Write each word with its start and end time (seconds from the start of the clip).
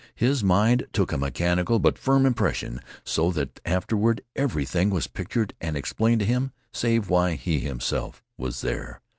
His 0.15 0.43
mind 0.43 0.87
took 0.93 1.11
a 1.11 1.17
mechanical 1.19 1.77
but 1.77 1.95
firm 1.95 2.25
impression, 2.25 2.79
so 3.03 3.29
that 3.33 3.59
afterward 3.67 4.21
everything 4.35 4.89
was 4.89 5.05
pictured 5.05 5.53
and 5.61 5.77
explained 5.77 6.21
to 6.21 6.25
him, 6.25 6.53
save 6.73 7.07
why 7.07 7.33
he 7.35 7.59
himself 7.59 8.23
was 8.35 8.61
there. 8.61 9.01